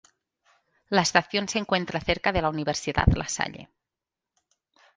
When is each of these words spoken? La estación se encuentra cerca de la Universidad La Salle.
La 0.89 1.03
estación 1.03 1.47
se 1.47 1.59
encuentra 1.59 1.99
cerca 2.01 2.31
de 2.31 2.41
la 2.41 2.49
Universidad 2.49 3.05
La 3.15 3.27
Salle. 3.29 3.69